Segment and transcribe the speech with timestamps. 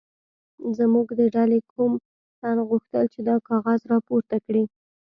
[0.77, 1.91] زموږ د ډلې کوم
[2.41, 4.63] تن غوښتل چې دا کاغذ راپورته کړي.